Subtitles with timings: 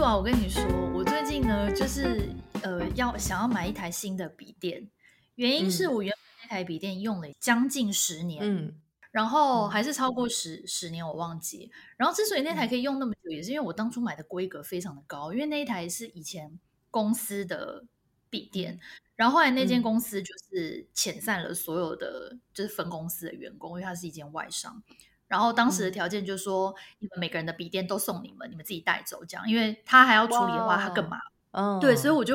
[0.00, 0.62] 我跟你说，
[0.94, 2.30] 我最近呢，就是
[2.62, 4.88] 呃，要想要买一台新的笔电，
[5.34, 8.80] 原因是我原本那台笔电用了将近十年，嗯，
[9.10, 11.70] 然后还是超过十十年，我忘记。
[11.96, 16.58] 然后之所以那台可以用那么久，也是因为我当初买的规格非常的高，因为那一台是以前
[16.90, 17.84] 公司的
[18.30, 18.78] 笔电，
[19.14, 24.82] 然后后来那间公司就是遣散了所有的就是分公司的员工，因为它是一间外商。
[25.28, 31.18] 然后当时的条件就是说，你们每个人的笔电都送你们，你们自己带走这样，因为他还要处理的话，他干嘛？
[31.50, 32.34] 嗯，对，所以我就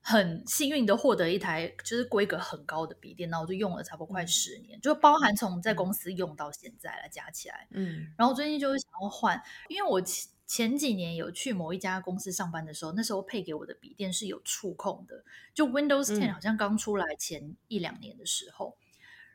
[0.00, 7.66] 很幸运的获得一台就是规格很高的笔电，然后我就用了差不多快十年，就包含从在公司用到现在来加起来。
[7.70, 18.76] 嗯，然后最近就是想要换，因为我前前几年有去某一家公司上班的时候，那时候配给我的笔电是有触控的，就 Windows Ten 好像刚出来前一两年的时候。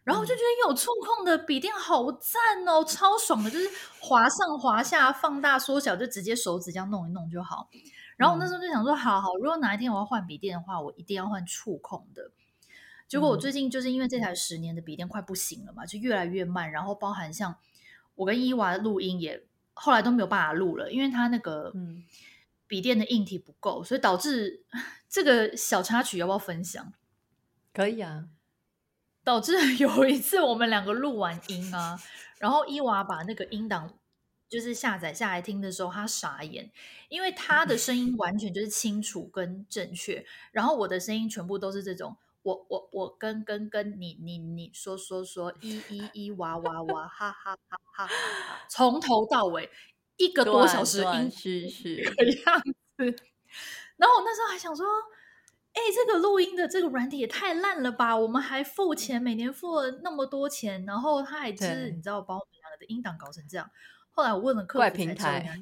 [0.09, 3.69] 然后我就觉得有触控的笔电好赞哦，超爽的，就是
[4.01, 7.69] 滑上滑下、放大缩小，就直接手指这样弄一弄就好。
[8.17, 12.31] 然后我那时候就想说，好好，如果哪一天我要换笔电的话，我一定要换触控的。
[13.07, 16.71] 结果我最近就是因为这台十年的笔电快不行了嘛，就越来越慢。
[16.71, 17.55] 然后包含像
[18.15, 21.71] 我跟伊娃的录音也后来都没有办法录了，因为它那个
[22.65, 24.63] 笔电的硬体不够，所以导致
[25.07, 26.91] 这个小插曲要不要分享？
[27.71, 28.25] 可以啊。
[29.23, 31.99] 导致有一次我们两个录完音啊，
[32.39, 33.99] 然后伊娃把那个音档
[34.49, 36.71] 就是下载下来听的时候，他傻眼，
[37.09, 48.09] 因为他的声音完全就是清楚跟正确，然后我的声音全部都是这种，我我我跟跟跟你你你说说说，一一一哇哇哇，哈哈哈哈，
[48.67, 49.69] 从头到尾
[50.17, 52.59] 一个多小时音是是这样
[52.97, 53.05] 子，
[53.97, 54.85] 然后我那时候还想说。
[55.73, 58.17] 哎，这个录音的这个软体也太烂了吧！
[58.17, 63.69] 我们还付钱，每年付了那么多钱，然后他还就是你知道把我们两个的音档搞成这样。
[64.11, 65.61] 后来我问了客服，怪平台。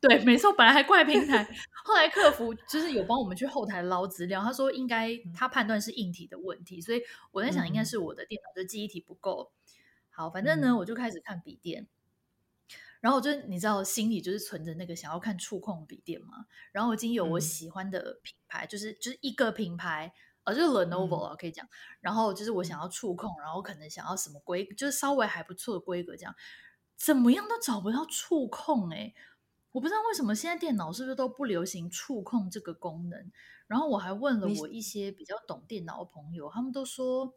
[0.00, 1.46] 对，没错，本来还怪平台，
[1.84, 9.52] 后来客服就是有帮我们去后台捞资料，他说应该他判断是硬体的问题，所以我在想应该是我的电脑的记忆体不够
[10.08, 10.30] 好。
[10.30, 11.86] 反正呢，我就开始看笔电。
[13.00, 16.44] 然后我就你知道，心里就是存着那个想要看触控笔电嘛。
[16.70, 20.12] 然后已经有我喜欢的品牌，嗯、就是就是一个品牌，
[20.44, 21.66] 呃，就是 Lenovo 啊，可以讲。
[22.00, 26.34] 然后就是我想要触控，然后可能想要什么规，就是稍微还不错的规格，这样
[26.96, 29.14] 怎么样都找不到触控哎、欸！
[29.72, 33.32] 我不知道为什么现在电脑是不是都不流行触控这个功能。
[33.66, 37.34] 然后我还问了我一些比较懂电脑的朋友，他们都说。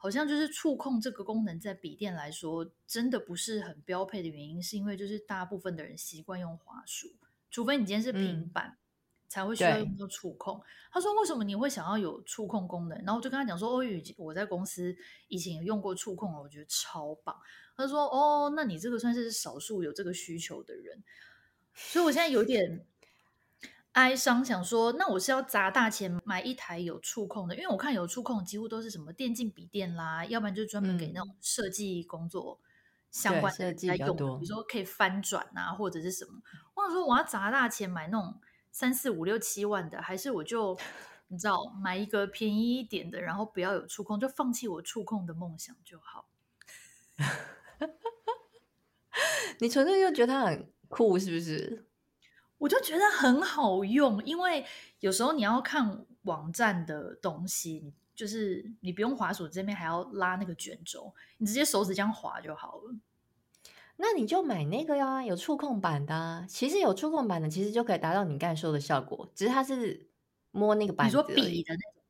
[0.00, 7.08] 好像就是触控这个功能，在笔电来说，真的不是很标配的原因，是因为就是大部分的人习惯用滑鼠，
[7.50, 8.78] 除非你今天是平板，嗯、
[9.28, 10.62] 才会需要用到触控。
[10.92, 13.84] 他说：“为什么你会想要有触控功能？”然后我就跟他讲说：“哦，
[14.16, 17.36] 我在公司以前有用过触控，我觉得超棒。”
[17.76, 21.02] 他说：“哦，那你这个算是少数有这个需求的人。”
[21.74, 22.86] 所以我现在有点。
[23.92, 32.60] 哀伤，想说，那我是要砸大钱买一台有触控的，因为我看有触控几乎都是什么电竞笔电啦，要不然就是专门给那种设计工作
[33.10, 36.40] 相关的在用的，比如说可以翻转啊，或者是什么。
[36.74, 38.40] 我想说，我要砸大钱买那种
[38.70, 40.78] 三四五六七万的，还是我就
[41.28, 46.28] 你知道买一个便宜一点的，然后不要有触控，就放弃我触控的梦想就好。
[49.58, 51.87] 你纯粹就觉得它很酷，是不是？
[52.58, 54.64] 我就觉得很好用，因为
[55.00, 62.94] 有时候你要看网站的东西，就是你不用滑鼠这边还要拉那个卷轴，你直接手指这样滑就好了。
[64.00, 66.46] 那你就买那个呀，有触控板的啊。
[66.48, 70.08] 其实有触控板的，其实就可以达到你刚才说的效果，只是它是
[70.50, 71.16] 摸那个板子。
[71.16, 72.02] 你说笔的那种？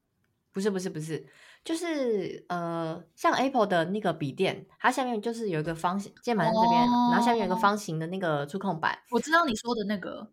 [0.52, 1.26] 不是不是不是，
[1.64, 8.98] 就是呃，像 Apple 的那个笔电，它下面就是有一个方形键盘在这边，哦，然后下面有一个方形的那个触控板。
[9.10, 10.30] 我知道你说的那个。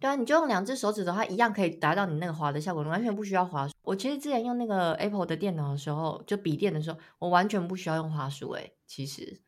[0.00, 3.74] 对啊，你就用两只手指的话，一样可以达到你那个滑的效果，你完全不需要滑鼠。
[3.82, 8.50] 我其实之前用那个 Apple 的电脑的时候，就笔电的时候，我完全不需要用滑鼠。
[8.50, 9.40] 哎，其实，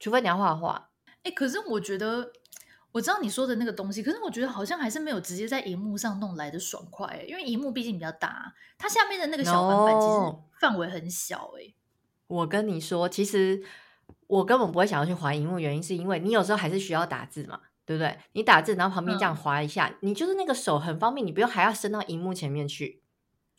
[0.00, 0.90] 除非你要画画。
[1.24, 2.32] 哎，可是我觉得，
[2.92, 7.22] 我知道你说的那个东西，可是我觉得好像还是没有直接在荧幕上弄来的爽快。
[7.28, 11.52] 因为荧幕毕竟比较大，它下面的那个小板板其实范围很小。
[11.58, 11.74] 哎，
[12.28, 13.62] 我跟你说，其实
[14.26, 17.60] 我根本不会想要去滑荧幕，原因是因为你有时候还是需要打字嘛。
[17.88, 18.18] 对不对？
[18.32, 23.02] 你打字，然后旁边这样滑一下，嗯，你就是那个手很方便，你不用还要伸到荧幕前面去。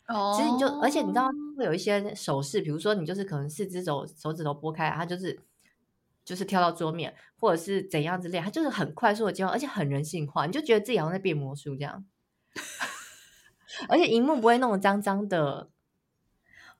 [0.06, 1.28] 哦，其实你就，而且你知道
[1.58, 5.40] 会有一些手势，比如说你就是可能四只手手指头拨开，它就是
[6.24, 12.04] 就是跳到桌面，或者是怎样之类，它就是很快速的切换，而且很人性化，你就觉得自己好像在变魔术这样。
[13.88, 15.70] 而且荧幕不会弄得脏脏的。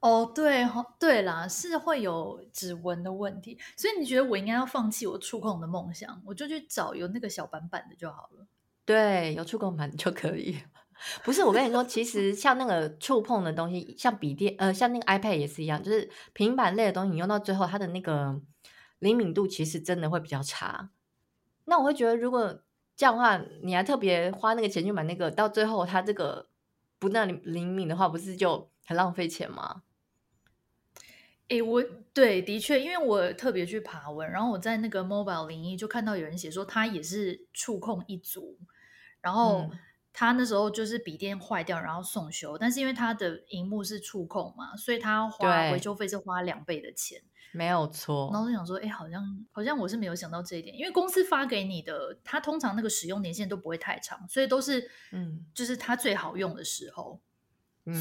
[0.01, 0.67] 哦，对，
[0.99, 8.47] 对啦，是会有指纹的问题，所以你觉得我应该要放弃我触控的梦想，我就去找有那个小板板的就好了。
[8.87, 10.59] 对，有触控板就可以。
[11.25, 18.41] 不是，我跟你说，其实像那个触碰的东西，像笔电，呃，像那个 iPad 也是一样，就是平板类的东西，你用到最后，它的那个
[18.99, 20.91] 灵敏度其实真的会比较差。
[21.65, 22.63] 那我会觉得，如果
[22.97, 26.49] 这样的话，你还特别花那个钱去买那个，到最后它这个
[26.99, 29.83] 不那灵敏的话，不是就很浪费钱吗？
[31.51, 31.83] 诶、欸，我
[32.15, 38.57] 对，的确，因为我特别去爬文，然后我在那个 Mobile 零一就看到有人写说，他也是触控一族，
[39.21, 39.69] 然后
[40.13, 47.21] 他那时候就是笔电坏掉，然后送修，但是因为他的荧幕是触控嘛，所以他花维修费是花两倍的钱，
[47.53, 48.31] 没有错。
[48.33, 49.21] 然后我就想说，哎、欸，好像
[49.51, 57.21] 好像我是没有想到这一点，因为公司发给你的，它通常那个使用年限都不会太长，所以都是嗯，就是它最好用的时候。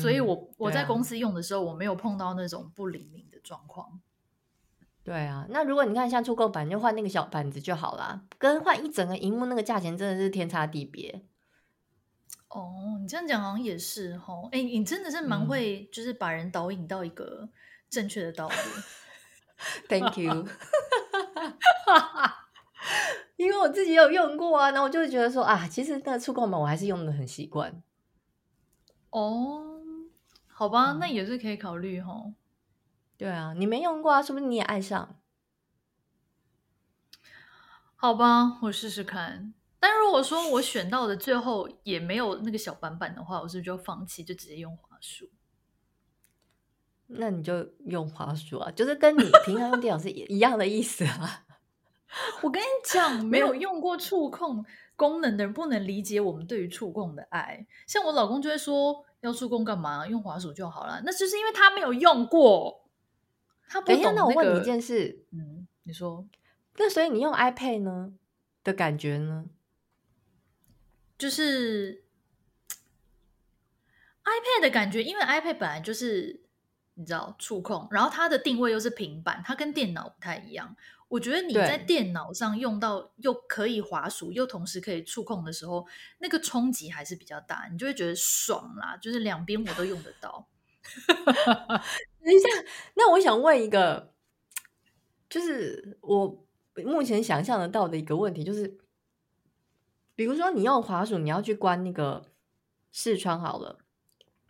[0.02, 4.02] 所以我，我我在公司用的时候，我没有碰到那种不灵敏的状况。
[5.04, 11.24] 对啊，那如果你看像触控板，就换那个小板子就好啦，跟换一整个荧幕那个价钱真的是天差地别。
[12.50, 14.50] 哦，你这样讲好像也是哦。
[14.52, 17.50] 哎，你真的是蛮会，就是把人导引到一个
[17.90, 18.56] 正确的道路。
[19.88, 20.48] Thank you。
[23.38, 27.82] 因为我自己有用过啊，然后我就会觉得说啊，其实那个触控板我还是用的很习惯。
[29.12, 29.66] 哦。
[30.48, 32.36] 好吧，那也是可以考虑哈、嗯。
[33.18, 35.20] 对啊，你没用过啊，说不定你也爱上。
[37.96, 39.54] 好吧，我试试看。
[39.80, 45.30] 但如果说我选到的最后也没有那个小板板的话，我是不是就放弃，就直接用滑鼠？
[47.08, 51.46] 那你就用滑鼠啊， 就是跟你平常用电脑是一样的意思啊。
[52.44, 54.66] 我跟你讲，没有用过触控
[55.00, 57.66] 功能的人不能理解我们对于触控的爱。
[57.88, 59.06] 像我老公就会说。
[59.22, 60.08] 要触控干嘛？
[60.08, 61.02] 用滑鼠就好了。
[61.04, 62.88] 那就是因为他没有用过，
[63.68, 64.02] 他不懂、那个。
[64.02, 66.26] 等一下，那我问你一件事，嗯，你说，
[66.78, 68.14] 那所以你用 iPad 呢
[68.64, 69.48] 的感觉呢？
[71.18, 72.06] 就是
[74.24, 76.40] iPad 的感觉，因为 iPad 本来就是
[77.00, 80.76] 你知道触控，然后它的定位又是平板，它跟电脑不太一样。
[81.08, 85.88] 我觉得你在电脑上用到又可以滑鼠，又同时可以触控的时候，
[86.20, 90.50] 那个冲击还是比较大，你就会觉得爽啦，就是两边我都用得到。
[92.22, 92.50] 等一下，
[92.96, 94.14] 那我想问一个，
[95.30, 96.46] 就是我
[96.86, 98.78] 目前想象得到的一个问题，就是
[100.16, 102.26] 比如说你用滑鼠，你要去关那个
[102.92, 103.80] 视窗好了，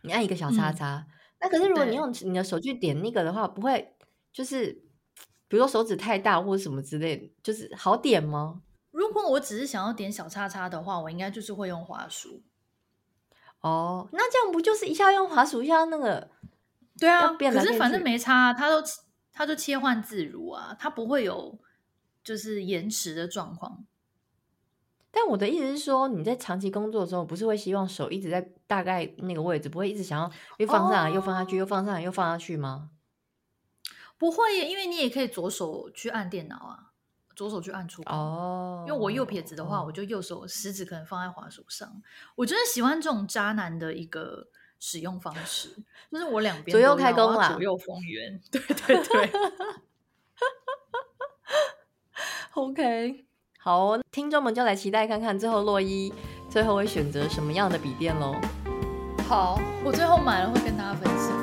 [0.02, 3.96] 你按一个小叉叉，嗯、那可是如果你用你的手去点那个的话，不会
[4.32, 4.82] 就是。
[5.48, 8.62] 比如说手指太大或者什么之类的，就是好点吗？
[8.92, 12.40] 如果我只是想要点小叉叉的话，我应该就是会用滑鼠。
[13.60, 16.30] 哦，那这样不就是一下用滑鼠，一下那个？
[16.96, 18.80] 对啊，变可是反正没差，它都
[19.32, 21.58] 它就切换自如啊，它不会有
[22.22, 23.84] 就是延迟的状况。
[25.12, 32.90] 但我的意思是说，你在长期工作的时候，不是会希望手一直在大概那个位置，不会一直想要又放上来又放下去，又放上来又放下去吗？
[34.16, 36.92] 不会耶，因为你也可以左手去按电脑啊，
[37.34, 38.14] 左手去按触控。
[38.14, 42.02] 哦，因为我右撇子的话，我就右手食指可能放在滑鼠上。
[42.36, 44.46] 我真的喜欢这种渣男的一个
[44.78, 45.74] 使用方式，
[46.12, 48.40] 就是我两边左右开弓啦，左右逢源。
[48.50, 49.30] 对 对对。
[52.54, 53.26] OK，
[53.62, 56.10] 好哦，听众们就来期待看看最后洛伊
[56.48, 58.34] 最后会选择什么样的笔电喽。
[59.28, 61.39] 好，我最后买了会跟大家分享。